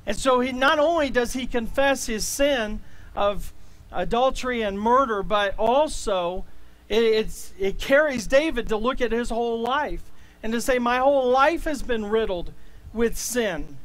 And 0.07 0.17
so 0.17 0.41
he 0.41 0.53
not 0.53 0.79
only 0.79 1.11
does 1.11 1.33
he 1.33 1.47
confess 1.47 2.07
his 2.07 2.25
sin 2.25 2.81
of 3.15 3.53
adultery 3.91 4.63
and 4.63 4.79
murder, 4.79 5.23
but 5.23 5.55
also 5.59 6.45
it, 6.89 7.53
it 7.59 7.79
carries 7.79 8.27
David 8.27 8.69
to 8.69 8.77
look 8.77 9.01
at 9.01 9.11
his 9.11 9.31
whole 9.31 9.61
life 9.61 10.03
and 10.43 10.53
to 10.53 10.61
say, 10.61 10.79
My 10.79 10.99
whole 10.99 11.29
life 11.29 11.65
has 11.65 11.83
been 11.83 12.07
riddled 12.07 12.53
with 12.93 13.19
sin. 13.19 13.79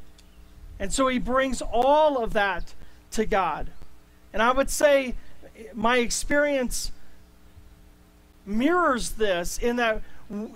And 0.80 0.94
so 0.94 1.08
he 1.08 1.20
brings 1.20 1.62
all 1.62 2.24
of 2.24 2.34
that 2.34 2.74
to 3.12 3.26
God. 3.26 3.70
And 4.34 4.42
I 4.42 4.52
would 4.52 4.70
say 4.70 5.16
my 5.74 5.98
experience 5.98 6.92
mirrors 8.46 9.12
this 9.12 9.58
in 9.58 9.76
that 9.78 10.02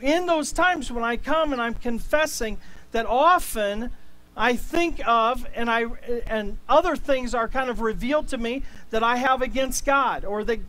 in 0.01 0.25
those 0.25 0.51
times 0.51 0.91
when 0.91 1.03
I 1.03 1.17
come 1.17 1.51
and 1.51 1.61
I'm 1.61 1.73
confessing 1.73 2.57
that 2.91 3.05
often 3.05 3.91
I 4.37 4.55
think 4.55 5.05
of 5.07 5.45
and 5.53 5.69
I 5.69 5.85
and 6.27 6.57
other 6.67 6.95
things 6.95 7.35
are 7.35 7.47
kind 7.47 7.69
of 7.69 7.81
revealed 7.81 8.27
to 8.29 8.37
me 8.37 8.63
that 8.89 9.03
I 9.03 9.17
have 9.17 9.41
against 9.41 9.85
God 9.85 10.25
or 10.25 10.43
that 10.45 10.59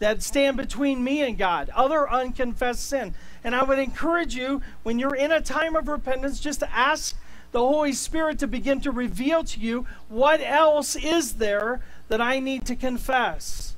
that 0.00 0.22
stand 0.22 0.56
between 0.56 1.04
me 1.04 1.20
and 1.20 1.36
God, 1.36 1.70
other 1.74 2.10
unconfessed 2.10 2.86
sin. 2.86 3.14
And 3.44 3.54
I 3.54 3.62
would 3.62 3.78
encourage 3.78 4.34
you 4.34 4.62
when 4.82 4.98
you're 4.98 5.14
in 5.14 5.30
a 5.30 5.42
time 5.42 5.76
of 5.76 5.88
repentance 5.88 6.40
just 6.40 6.60
to 6.60 6.74
ask 6.74 7.14
the 7.52 7.60
Holy 7.60 7.92
Spirit 7.92 8.38
to 8.38 8.46
begin 8.46 8.80
to 8.80 8.90
reveal 8.90 9.44
to 9.44 9.60
you 9.60 9.86
what 10.08 10.40
else 10.40 10.96
is 10.96 11.34
there 11.34 11.82
that 12.08 12.20
I 12.20 12.38
need 12.38 12.64
to 12.66 12.76
confess. 12.76 13.69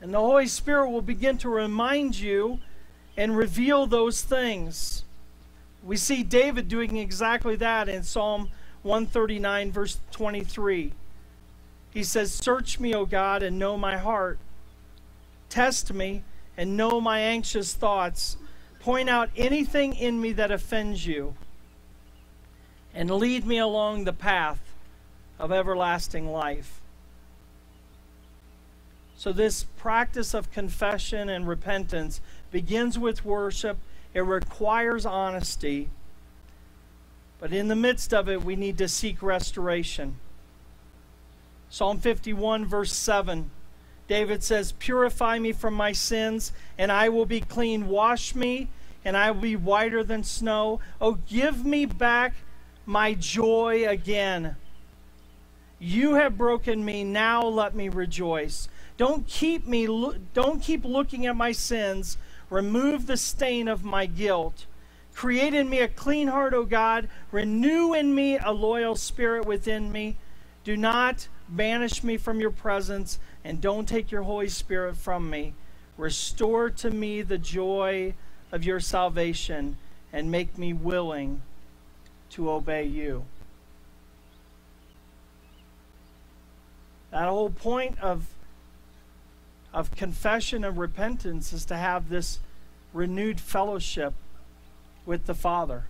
And 0.00 0.14
the 0.14 0.18
Holy 0.18 0.46
Spirit 0.46 0.90
will 0.90 1.02
begin 1.02 1.36
to 1.38 1.48
remind 1.48 2.18
you 2.18 2.60
and 3.16 3.36
reveal 3.36 3.86
those 3.86 4.22
things. 4.22 5.04
We 5.82 5.96
see 5.96 6.22
David 6.22 6.68
doing 6.68 6.96
exactly 6.96 7.56
that 7.56 7.88
in 7.88 8.02
Psalm 8.02 8.50
139, 8.82 9.72
verse 9.72 10.00
23. 10.12 10.92
He 11.92 12.04
says, 12.04 12.32
Search 12.32 12.80
me, 12.80 12.94
O 12.94 13.04
God, 13.04 13.42
and 13.42 13.58
know 13.58 13.76
my 13.76 13.96
heart. 13.96 14.38
Test 15.48 15.92
me 15.92 16.22
and 16.56 16.76
know 16.76 17.00
my 17.00 17.20
anxious 17.20 17.74
thoughts. 17.74 18.36
Point 18.78 19.10
out 19.10 19.28
anything 19.36 19.94
in 19.94 20.20
me 20.20 20.32
that 20.32 20.50
offends 20.50 21.06
you 21.06 21.34
and 22.94 23.10
lead 23.10 23.46
me 23.46 23.58
along 23.58 24.04
the 24.04 24.12
path 24.12 24.60
of 25.38 25.52
everlasting 25.52 26.30
life. 26.30 26.79
So, 29.20 29.32
this 29.32 29.64
practice 29.76 30.32
of 30.32 30.50
confession 30.50 31.28
and 31.28 31.46
repentance 31.46 32.22
begins 32.50 32.98
with 32.98 33.22
worship. 33.22 33.76
It 34.14 34.22
requires 34.22 35.04
honesty. 35.04 35.90
But 37.38 37.52
in 37.52 37.68
the 37.68 37.76
midst 37.76 38.14
of 38.14 38.30
it, 38.30 38.42
we 38.42 38.56
need 38.56 38.78
to 38.78 38.88
seek 38.88 39.22
restoration. 39.22 40.16
Psalm 41.68 41.98
51, 41.98 42.64
verse 42.64 42.94
7, 42.94 43.50
David 44.08 44.42
says, 44.42 44.72
Purify 44.72 45.38
me 45.38 45.52
from 45.52 45.74
my 45.74 45.92
sins, 45.92 46.52
and 46.78 46.90
I 46.90 47.10
will 47.10 47.26
be 47.26 47.42
clean. 47.42 47.88
Wash 47.88 48.34
me, 48.34 48.70
and 49.04 49.18
I 49.18 49.32
will 49.32 49.42
be 49.42 49.54
whiter 49.54 50.02
than 50.02 50.24
snow. 50.24 50.80
Oh, 50.98 51.18
give 51.28 51.66
me 51.66 51.84
back 51.84 52.36
my 52.86 53.12
joy 53.12 53.86
again. 53.86 54.56
You 55.78 56.14
have 56.14 56.38
broken 56.38 56.82
me, 56.86 57.04
now 57.04 57.42
let 57.42 57.74
me 57.74 57.90
rejoice. 57.90 58.70
Don't 59.00 59.26
keep 59.26 59.66
me 59.66 59.86
don't 60.34 60.60
keep 60.62 60.84
looking 60.84 61.24
at 61.24 61.34
my 61.34 61.52
sins. 61.52 62.18
Remove 62.50 63.06
the 63.06 63.16
stain 63.16 63.66
of 63.66 63.82
my 63.82 64.04
guilt. 64.04 64.66
Create 65.14 65.54
in 65.54 65.70
me 65.70 65.78
a 65.78 65.88
clean 65.88 66.28
heart, 66.28 66.52
O 66.52 66.66
God. 66.66 67.08
Renew 67.32 67.94
in 67.94 68.14
me 68.14 68.36
a 68.36 68.52
loyal 68.52 68.94
spirit 68.94 69.46
within 69.46 69.90
me. 69.90 70.18
Do 70.64 70.76
not 70.76 71.28
banish 71.48 72.04
me 72.04 72.18
from 72.18 72.40
your 72.40 72.50
presence, 72.50 73.18
and 73.42 73.58
don't 73.58 73.88
take 73.88 74.10
your 74.10 74.24
Holy 74.24 74.50
Spirit 74.50 74.98
from 74.98 75.30
me. 75.30 75.54
Restore 75.96 76.68
to 76.68 76.90
me 76.90 77.22
the 77.22 77.38
joy 77.38 78.12
of 78.52 78.64
your 78.64 78.80
salvation, 78.80 79.78
and 80.12 80.30
make 80.30 80.58
me 80.58 80.74
willing 80.74 81.40
to 82.32 82.50
obey 82.50 82.84
you. 82.84 83.24
That 87.12 87.30
whole 87.30 87.48
point 87.48 87.98
of, 88.00 88.26
of 89.72 89.94
confession 89.94 90.64
and 90.64 90.76
repentance 90.76 91.52
is 91.52 91.64
to 91.66 91.76
have 91.76 92.08
this 92.08 92.40
renewed 92.92 93.40
fellowship 93.40 94.14
with 95.06 95.26
the 95.26 95.34
Father. 95.34 95.84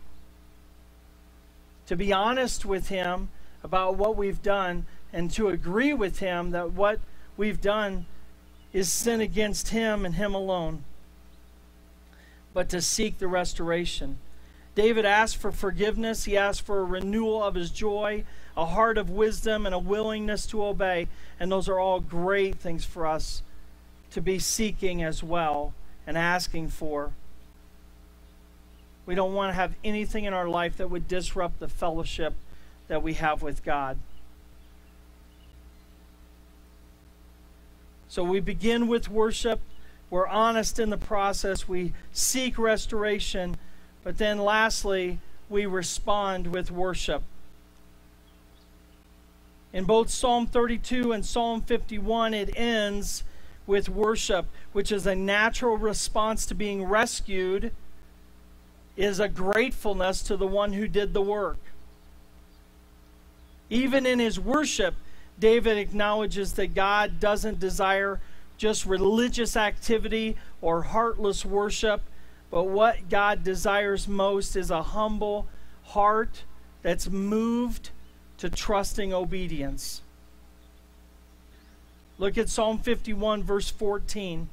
To 1.86 1.96
be 1.96 2.12
honest 2.12 2.64
with 2.64 2.88
Him 2.88 3.30
about 3.64 3.96
what 3.96 4.16
we've 4.16 4.42
done 4.42 4.86
and 5.12 5.30
to 5.32 5.48
agree 5.48 5.92
with 5.92 6.18
Him 6.18 6.50
that 6.50 6.72
what 6.72 7.00
we've 7.36 7.60
done 7.60 8.06
is 8.72 8.90
sin 8.90 9.20
against 9.20 9.70
Him 9.70 10.04
and 10.04 10.14
Him 10.14 10.34
alone, 10.34 10.84
but 12.54 12.68
to 12.68 12.80
seek 12.80 13.18
the 13.18 13.28
restoration 13.28 14.18
David 14.74 15.04
asked 15.04 15.36
for 15.36 15.52
forgiveness. 15.52 16.24
He 16.24 16.36
asked 16.36 16.62
for 16.62 16.80
a 16.80 16.84
renewal 16.84 17.42
of 17.42 17.54
his 17.54 17.70
joy, 17.70 18.24
a 18.56 18.66
heart 18.66 18.98
of 18.98 19.10
wisdom, 19.10 19.66
and 19.66 19.74
a 19.74 19.78
willingness 19.78 20.46
to 20.46 20.64
obey. 20.64 21.08
And 21.38 21.50
those 21.50 21.68
are 21.68 21.78
all 21.78 22.00
great 22.00 22.56
things 22.56 22.84
for 22.84 23.06
us 23.06 23.42
to 24.12 24.20
be 24.20 24.38
seeking 24.38 25.02
as 25.02 25.22
well 25.22 25.74
and 26.06 26.16
asking 26.18 26.68
for. 26.68 27.12
We 29.06 29.14
don't 29.14 29.34
want 29.34 29.50
to 29.50 29.54
have 29.54 29.74
anything 29.82 30.24
in 30.24 30.34
our 30.34 30.48
life 30.48 30.76
that 30.76 30.90
would 30.90 31.08
disrupt 31.08 31.60
the 31.60 31.68
fellowship 31.68 32.34
that 32.88 33.02
we 33.02 33.14
have 33.14 33.42
with 33.42 33.64
God. 33.64 33.98
So 38.08 38.24
we 38.24 38.40
begin 38.40 38.88
with 38.88 39.08
worship. 39.08 39.60
We're 40.10 40.26
honest 40.26 40.78
in 40.78 40.90
the 40.90 40.96
process. 40.96 41.68
We 41.68 41.92
seek 42.12 42.58
restoration 42.58 43.56
but 44.02 44.18
then 44.18 44.38
lastly, 44.38 45.18
we 45.48 45.66
respond 45.66 46.46
with 46.48 46.70
worship. 46.70 47.22
In 49.72 49.84
both 49.84 50.10
Psalm 50.10 50.46
32 50.46 51.12
and 51.12 51.24
Psalm 51.24 51.60
51, 51.62 52.34
it 52.34 52.50
ends 52.56 53.22
with 53.70 53.88
worship, 53.88 54.46
which 54.72 54.90
is 54.90 55.06
a 55.06 55.14
natural 55.14 55.76
response 55.76 56.44
to 56.44 56.54
being 56.54 56.82
rescued, 56.82 57.72
is 58.96 59.20
a 59.20 59.28
gratefulness 59.28 60.22
to 60.24 60.36
the 60.36 60.46
one 60.46 60.72
who 60.72 60.88
did 60.88 61.14
the 61.14 61.22
work. 61.22 61.56
Even 63.70 64.04
in 64.04 64.18
his 64.18 64.40
worship, 64.40 64.96
David 65.38 65.78
acknowledges 65.78 66.54
that 66.54 66.74
God 66.74 67.20
doesn't 67.20 67.60
desire 67.60 68.20
just 68.58 68.84
religious 68.84 69.56
activity 69.56 70.36
or 70.60 70.82
heartless 70.82 71.44
worship, 71.44 72.02
but 72.50 72.64
what 72.64 73.08
God 73.08 73.44
desires 73.44 74.08
most 74.08 74.56
is 74.56 74.72
a 74.72 74.82
humble 74.82 75.46
heart 75.84 76.42
that's 76.82 77.08
moved 77.08 77.90
to 78.38 78.50
trusting 78.50 79.14
obedience. 79.14 80.02
Look 82.20 82.36
at 82.36 82.50
Psalm 82.50 82.78
51, 82.78 83.42
verse 83.42 83.70
14. 83.70 84.42
It 84.42 84.48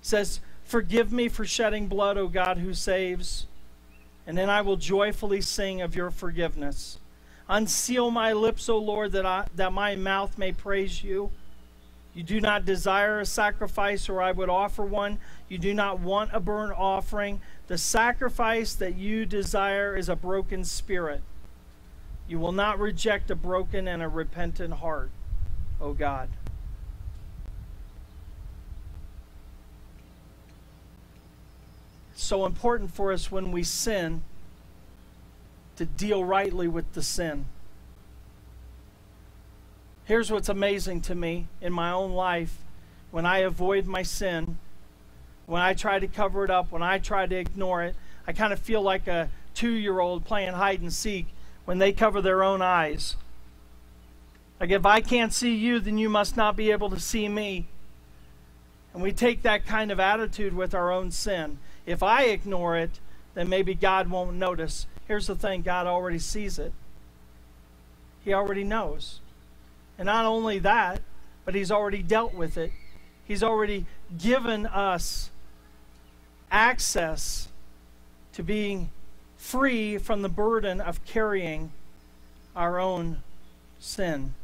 says, 0.00 0.38
Forgive 0.62 1.12
me 1.12 1.28
for 1.28 1.44
shedding 1.44 1.88
blood, 1.88 2.16
O 2.16 2.28
God 2.28 2.58
who 2.58 2.72
saves, 2.72 3.46
and 4.28 4.38
then 4.38 4.48
I 4.48 4.60
will 4.60 4.76
joyfully 4.76 5.40
sing 5.40 5.82
of 5.82 5.96
your 5.96 6.12
forgiveness. 6.12 7.00
Unseal 7.48 8.12
my 8.12 8.32
lips, 8.32 8.68
O 8.68 8.78
Lord, 8.78 9.10
that, 9.10 9.26
I, 9.26 9.48
that 9.56 9.72
my 9.72 9.96
mouth 9.96 10.38
may 10.38 10.52
praise 10.52 11.02
you. 11.02 11.32
You 12.14 12.22
do 12.22 12.40
not 12.40 12.64
desire 12.64 13.18
a 13.18 13.26
sacrifice, 13.26 14.08
or 14.08 14.22
I 14.22 14.30
would 14.30 14.48
offer 14.48 14.84
one. 14.84 15.18
You 15.48 15.58
do 15.58 15.74
not 15.74 15.98
want 15.98 16.30
a 16.32 16.38
burnt 16.38 16.78
offering. 16.78 17.40
The 17.66 17.76
sacrifice 17.76 18.72
that 18.74 18.94
you 18.94 19.26
desire 19.26 19.96
is 19.96 20.08
a 20.08 20.14
broken 20.14 20.62
spirit. 20.64 21.22
You 22.28 22.38
will 22.38 22.52
not 22.52 22.78
reject 22.78 23.32
a 23.32 23.34
broken 23.34 23.88
and 23.88 24.00
a 24.00 24.08
repentant 24.08 24.74
heart, 24.74 25.10
O 25.80 25.92
God. 25.92 26.28
So 32.14 32.46
important 32.46 32.94
for 32.94 33.12
us 33.12 33.30
when 33.30 33.52
we 33.52 33.62
sin 33.62 34.22
to 35.76 35.84
deal 35.84 36.24
rightly 36.24 36.68
with 36.68 36.92
the 36.92 37.02
sin. 37.02 37.46
Here's 40.04 40.30
what's 40.30 40.48
amazing 40.48 41.00
to 41.02 41.14
me 41.14 41.46
in 41.60 41.72
my 41.72 41.90
own 41.90 42.12
life 42.12 42.58
when 43.10 43.26
I 43.26 43.38
avoid 43.38 43.86
my 43.86 44.02
sin, 44.02 44.58
when 45.46 45.62
I 45.62 45.74
try 45.74 45.98
to 45.98 46.08
cover 46.08 46.44
it 46.44 46.50
up, 46.50 46.72
when 46.72 46.82
I 46.82 46.98
try 46.98 47.26
to 47.26 47.36
ignore 47.36 47.82
it, 47.82 47.94
I 48.26 48.32
kind 48.32 48.52
of 48.52 48.58
feel 48.58 48.82
like 48.82 49.06
a 49.06 49.28
two 49.54 49.72
year 49.72 50.00
old 50.00 50.24
playing 50.24 50.54
hide 50.54 50.80
and 50.80 50.92
seek 50.92 51.26
when 51.64 51.78
they 51.78 51.92
cover 51.92 52.20
their 52.20 52.42
own 52.42 52.62
eyes. 52.62 53.16
Like, 54.58 54.70
if 54.70 54.86
I 54.86 55.00
can't 55.00 55.32
see 55.32 55.54
you, 55.54 55.80
then 55.80 55.98
you 55.98 56.08
must 56.08 56.36
not 56.36 56.56
be 56.56 56.70
able 56.70 56.88
to 56.90 57.00
see 57.00 57.28
me. 57.28 57.66
And 58.94 59.02
we 59.02 59.12
take 59.12 59.42
that 59.42 59.66
kind 59.66 59.90
of 59.90 59.98
attitude 59.98 60.54
with 60.54 60.74
our 60.74 60.92
own 60.92 61.10
sin. 61.10 61.58
If 61.86 62.02
I 62.02 62.24
ignore 62.24 62.76
it, 62.76 63.00
then 63.34 63.48
maybe 63.48 63.74
God 63.74 64.10
won't 64.10 64.36
notice. 64.36 64.86
Here's 65.08 65.26
the 65.26 65.34
thing 65.34 65.62
God 65.62 65.86
already 65.86 66.18
sees 66.18 66.58
it, 66.58 66.72
He 68.24 68.32
already 68.32 68.64
knows. 68.64 69.20
And 69.98 70.06
not 70.06 70.24
only 70.24 70.58
that, 70.60 71.00
but 71.44 71.54
He's 71.54 71.70
already 71.70 72.02
dealt 72.02 72.34
with 72.34 72.56
it. 72.56 72.72
He's 73.24 73.42
already 73.42 73.86
given 74.18 74.66
us 74.66 75.30
access 76.50 77.48
to 78.34 78.42
being 78.42 78.90
free 79.36 79.98
from 79.98 80.22
the 80.22 80.28
burden 80.28 80.80
of 80.80 81.04
carrying 81.04 81.72
our 82.54 82.78
own 82.78 83.22
sin. 83.80 84.34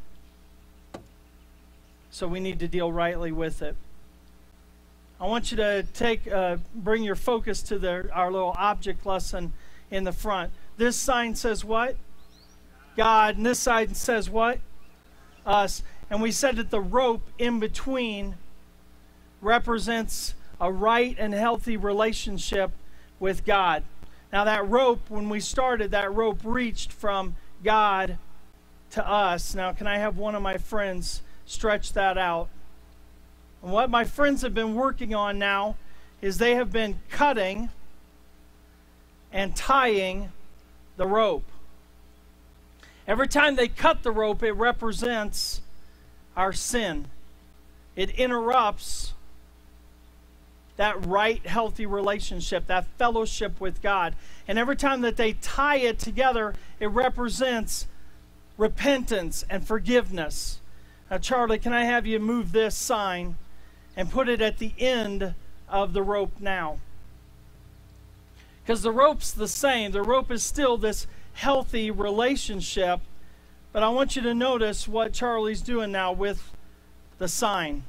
So 2.11 2.27
we 2.27 2.41
need 2.41 2.59
to 2.61 2.69
deal 2.69 2.91
rightly 2.91 3.31
with 3.31 3.63
it. 3.63 3.77
I 5.21 5.27
want 5.27 5.51
you 5.51 5.57
to 5.57 5.83
take, 5.95 6.31
uh, 6.31 6.59
bring 6.75 7.03
your 7.03 7.17
focus 7.17 7.63
to 7.63 7.79
the, 7.79 8.09
our 8.13 8.31
little 8.31 8.55
object 8.57 9.05
lesson 9.05 9.53
in 9.91 10.05
the 10.05 10.13
front. 10.13 10.53
This 10.77 10.97
sign 10.97 11.35
says 11.35 11.65
what? 11.65 11.97
God. 12.97 13.37
And 13.37 13.45
this 13.45 13.59
side 13.59 13.97
says 13.97 14.31
what? 14.31 14.61
Us. 15.45 15.83
And 16.09 16.23
we 16.23 16.31
said 16.31 16.57
that 16.57 16.71
the 16.71 16.81
rope 16.81 17.29
in 17.39 17.59
between 17.59 18.37
represents 19.41 20.35
a 20.61 20.71
right 20.71 21.17
and 21.19 21.35
healthy 21.35 21.77
relationship 21.77 22.71
with 23.19 23.45
God. 23.45 23.83
Now, 24.33 24.45
that 24.45 24.69
rope, 24.69 25.01
when 25.09 25.29
we 25.29 25.41
started, 25.41 25.91
that 25.91 26.13
rope 26.13 26.41
reached 26.45 26.93
from 26.93 27.35
God 27.65 28.19
to 28.91 29.09
us. 29.09 29.55
Now, 29.55 29.73
can 29.73 29.87
I 29.87 29.99
have 29.99 30.17
one 30.17 30.35
of 30.35 30.43
my 30.43 30.59
friends 30.59 31.23
stretch 31.47 31.93
that 31.95 32.19
out? 32.19 32.49
And 33.63 33.73
what 33.73 33.91
my 33.91 34.05
friends 34.05 34.43
have 34.43 34.55
been 34.55 34.75
working 34.75 35.15
on 35.15 35.39
now 35.39 35.77
is 36.21 36.39
they 36.39 36.55
have 36.55 36.73
been 36.73 37.01
cutting 37.11 37.71
and 39.33 39.55
tying 39.55 40.33
the 40.97 41.07
rope. 41.07 41.45
Every 43.07 43.29
time 43.29 43.57
they 43.57 43.69
cut 43.69 44.03
the 44.03 44.11
rope, 44.11 44.43
it 44.43 44.53
represents 44.53 45.63
our 46.37 46.53
sin. 46.53 47.07
It 47.97 48.11
interrupts 48.11 49.15
that 50.77 51.05
right, 51.07 51.45
healthy 51.45 51.87
relationship, 51.87 52.67
that 52.69 52.87
fellowship 52.99 53.61
with 53.61 53.83
God. 53.83 54.15
And 54.47 54.59
every 54.59 54.77
time 54.77 55.01
that 55.01 55.17
they 55.17 55.33
tie 55.33 55.79
it 55.79 55.99
together, 55.99 56.55
it 56.79 56.87
represents 56.87 57.87
repentance 58.57 59.45
and 59.51 59.67
forgiveness. 59.67 60.61
Now, 61.11 61.19
Charlie, 61.19 61.59
can 61.59 61.73
I 61.73 61.85
have 61.85 62.07
you 62.07 62.21
move 62.21 62.53
this 62.53 62.77
sign 62.77 63.37
and 63.99 64.11
put 64.11 64.31
it 64.31 64.41
at 64.41 64.57
the 64.57 64.73
end 64.79 65.35
of 65.69 65.93
the 65.93 66.03
rope 66.03 66.33
now? 66.41 66.79
Because 68.63 68.81
the 68.81 68.93
rope's 68.93 69.31
the 69.31 69.47
same. 69.47 69.93
The 69.93 70.03
rope 70.03 70.31
is 70.31 70.43
still 70.43 70.79
this 70.79 71.07
healthy 71.35 71.91
relationship. 71.91 73.01
But 73.73 73.83
I 73.83 73.91
want 73.91 74.17
you 74.17 74.23
to 74.23 74.33
notice 74.33 74.89
what 74.89 75.13
Charlie's 75.13 75.61
doing 75.61 75.93
now 75.93 76.13
with 76.13 76.51
the 77.19 77.29
sign 77.29 77.85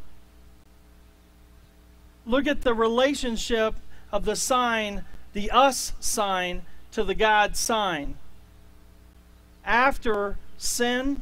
look 2.29 2.45
at 2.45 2.61
the 2.61 2.73
relationship 2.75 3.75
of 4.11 4.23
the 4.23 4.35
sign, 4.35 5.03
the 5.33 5.49
us 5.49 5.93
sign, 5.99 6.61
to 6.91 7.03
the 7.03 7.15
God 7.15 7.57
sign. 7.57 8.15
After 9.65 10.37
sin, 10.57 11.21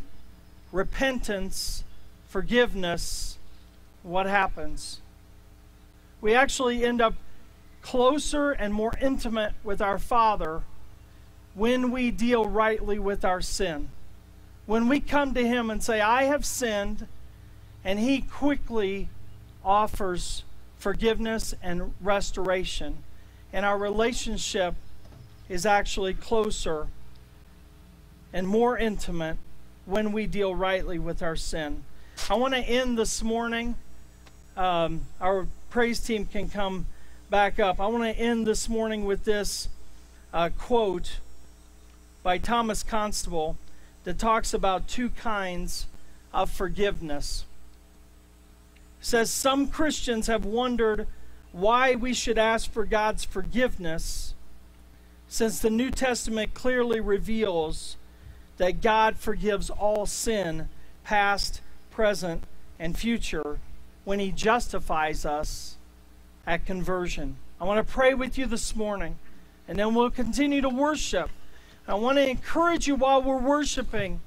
repentance, 0.71 1.83
forgiveness, 2.27 3.36
what 4.07 4.25
happens? 4.25 5.01
We 6.21 6.33
actually 6.33 6.83
end 6.83 7.01
up 7.01 7.13
closer 7.81 8.51
and 8.51 8.73
more 8.73 8.93
intimate 9.01 9.53
with 9.63 9.81
our 9.81 9.99
Father 9.99 10.63
when 11.53 11.91
we 11.91 12.11
deal 12.11 12.45
rightly 12.45 12.97
with 12.99 13.25
our 13.25 13.41
sin. 13.41 13.89
When 14.65 14.87
we 14.87 14.99
come 14.99 15.33
to 15.33 15.45
Him 15.45 15.69
and 15.69 15.83
say, 15.83 16.01
I 16.01 16.23
have 16.23 16.45
sinned, 16.45 17.07
and 17.83 17.99
He 17.99 18.21
quickly 18.21 19.09
offers 19.63 20.43
forgiveness 20.77 21.53
and 21.61 21.93
restoration. 22.01 23.03
And 23.51 23.65
our 23.65 23.77
relationship 23.77 24.75
is 25.49 25.65
actually 25.65 26.13
closer 26.13 26.87
and 28.33 28.47
more 28.47 28.77
intimate 28.77 29.37
when 29.85 30.11
we 30.11 30.27
deal 30.27 30.53
rightly 30.53 30.99
with 30.99 31.23
our 31.23 31.35
sin. 31.35 31.83
I 32.29 32.35
want 32.35 32.53
to 32.53 32.59
end 32.59 32.97
this 32.97 33.23
morning. 33.23 33.75
Um, 34.57 35.05
our 35.21 35.47
praise 35.69 35.99
team 35.99 36.25
can 36.25 36.49
come 36.49 36.87
back 37.29 37.59
up. 37.59 37.79
I 37.79 37.87
want 37.87 38.03
to 38.03 38.19
end 38.19 38.45
this 38.45 38.67
morning 38.67 39.05
with 39.05 39.23
this 39.23 39.69
uh, 40.33 40.49
quote 40.57 41.19
by 42.23 42.37
Thomas 42.37 42.83
Constable 42.83 43.55
that 44.03 44.17
talks 44.17 44.53
about 44.53 44.87
two 44.87 45.11
kinds 45.11 45.85
of 46.33 46.49
forgiveness 46.49 47.45
says 48.99 49.31
some 49.31 49.67
Christians 49.67 50.27
have 50.27 50.43
wondered 50.43 51.07
why 51.51 51.95
we 51.95 52.13
should 52.13 52.37
ask 52.37 52.71
for 52.71 52.85
God's 52.85 53.23
forgiveness 53.23 54.33
since 55.27 55.59
the 55.59 55.69
New 55.69 55.91
Testament 55.91 56.53
clearly 56.53 56.99
reveals 56.99 57.95
that 58.57 58.81
God 58.81 59.17
forgives 59.17 59.69
all 59.69 60.05
sin, 60.05 60.67
past, 61.03 61.61
present, 61.91 62.43
and 62.79 62.97
future, 62.97 63.59
when 64.07 64.19
He 64.19 64.31
justifies 64.31 65.25
us 65.25 65.75
at 66.45 66.65
conversion. 66.65 67.35
I 67.59 67.65
want 67.65 67.85
to 67.85 67.93
pray 67.93 68.13
with 68.13 68.37
you 68.37 68.45
this 68.45 68.73
morning, 68.73 69.17
and 69.67 69.77
then 69.77 69.93
we'll 69.93 70.11
continue 70.11 70.61
to 70.61 70.69
worship. 70.69 71.29
I 71.89 71.95
want 71.95 72.17
to 72.17 72.25
encourage 72.25 72.87
you 72.87 72.95
while 72.95 73.21
we're 73.21 73.37
worshiping 73.37 74.21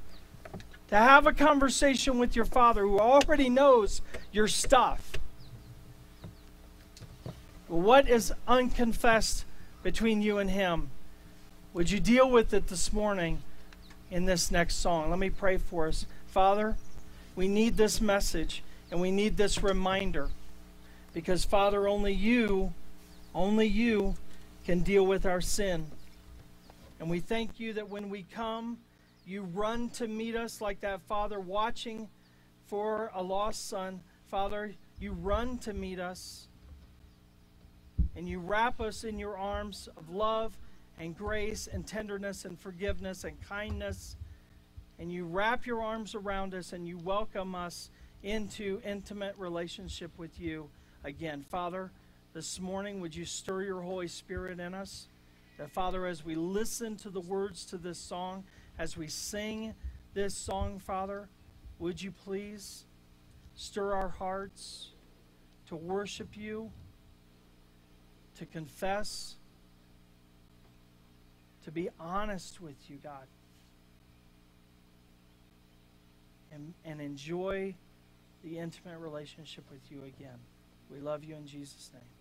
to 0.89 0.97
have 0.97 1.27
a 1.27 1.33
conversation 1.33 2.19
with 2.19 2.37
your 2.37 2.45
father 2.45 2.83
who 2.83 2.99
already 2.99 3.49
knows 3.49 4.03
your 4.33 4.49
stuff. 4.49 5.13
What 7.67 8.07
is 8.07 8.35
unconfessed 8.47 9.47
between 9.83 10.21
you 10.21 10.37
and 10.37 10.51
him? 10.51 10.91
Would 11.73 11.91
you 11.91 12.01
deal 12.01 12.31
with 12.31 12.53
it 12.53 12.67
this 12.67 12.93
morning 12.93 13.41
in 14.11 14.27
this 14.27 14.51
next 14.51 14.75
song? 14.75 15.09
Let 15.09 15.19
me 15.19 15.31
pray 15.31 15.57
for 15.57 15.89
us. 15.89 16.05
Father, 16.27 16.77
we 17.35 17.49
need 17.49 17.79
this 17.79 17.99
message 17.99 18.63
and 18.91 19.01
we 19.01 19.11
need 19.11 19.37
this 19.37 19.63
reminder 19.63 20.29
because, 21.13 21.45
Father, 21.45 21.87
only 21.87 22.13
you, 22.13 22.73
only 23.35 23.67
you 23.67 24.15
can 24.65 24.81
deal 24.81 25.07
with 25.07 25.27
our 25.27 25.41
sin. 25.41 25.87
And 26.99 27.09
we 27.09 27.21
thank 27.21 27.61
you 27.61 27.73
that 27.75 27.89
when 27.89 28.11
we 28.11 28.25
come, 28.35 28.79
you 29.27 29.43
run 29.43 29.91
to 29.91 30.09
meet 30.09 30.37
us 30.37 30.61
like 30.61 30.81
that 30.81 31.01
father 31.03 31.41
watching 31.41 32.09
for 32.67 33.11
a 33.15 33.23
lost 33.23 33.69
son. 33.69 34.01
Father, 34.29 34.75
you 34.99 35.13
run 35.13 35.59
to 35.59 35.73
meet 35.73 35.99
us 35.99 36.49
and 38.17 38.29
you 38.29 38.39
wrap 38.39 38.81
us 38.81 39.05
in 39.05 39.19
your 39.19 39.37
arms 39.37 39.89
of 39.97 40.11
love 40.11 40.57
and 40.99 41.17
grace 41.17 41.69
and 41.73 41.87
tenderness 41.87 42.45
and 42.45 42.59
forgiveness 42.59 43.25
and 43.25 43.41
kindness. 43.41 44.17
And 44.99 45.13
you 45.13 45.25
wrap 45.25 45.65
your 45.65 45.81
arms 45.81 46.15
around 46.15 46.55
us 46.55 46.73
and 46.73 46.87
you 46.87 46.99
welcome 46.99 47.55
us 47.55 47.91
into 48.23 48.81
intimate 48.85 49.35
relationship 49.39 50.11
with 50.19 50.41
you 50.41 50.69
again. 51.05 51.45
Father, 51.49 51.91
this 52.35 52.61
morning, 52.61 53.01
would 53.01 53.15
you 53.15 53.25
stir 53.25 53.63
your 53.63 53.81
Holy 53.81 54.09
Spirit 54.09 54.61
in 54.61 54.75
us? 54.75 55.07
That, 55.59 55.71
Father, 55.71 56.07
as 56.07 56.25
we 56.25 56.35
listen 56.35 56.97
to 56.99 57.11
the 57.11 57.21
words 57.21 57.65
to 57.67 57.79
this 57.79 57.99
song, 57.99 58.45
as 58.79 58.97
we 58.97 59.09
sing 59.09 59.75
this 60.15 60.35
song, 60.35 60.79
Father, 60.79 61.29
would 61.79 62.01
you 62.01 62.13
please 62.13 62.85
stir 63.55 63.95
our 63.95 64.09
hearts 64.09 64.89
to 65.69 65.77
worship 65.77 66.37
you, 66.37 66.71
to 68.37 68.47
confess, 68.47 69.37
to 71.65 71.71
be 71.71 71.89
honest 71.99 72.61
with 72.61 72.77
you, 72.89 72.99
God, 73.03 73.27
and, 76.53 76.75
and 76.85 77.01
enjoy 77.01 77.75
the 78.43 78.59
intimate 78.59 78.99
relationship 78.99 79.65
with 79.71 79.91
you 79.91 80.05
again. 80.05 80.39
We 80.91 81.01
love 81.01 81.25
you 81.25 81.37
in 81.37 81.47
Jesus' 81.47 81.91
name. 81.93 82.20